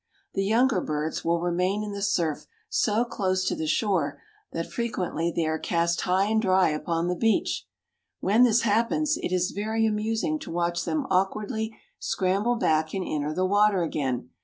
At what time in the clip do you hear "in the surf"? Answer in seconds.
1.83-2.47